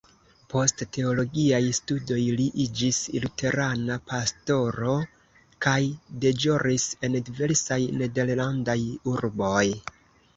[0.51, 4.95] Post teologiaj studoj li iĝis luterana pastoro,
[5.67, 5.77] kaj
[6.25, 8.79] deĵoris en diversaj nederlandaj
[9.13, 9.67] urboj.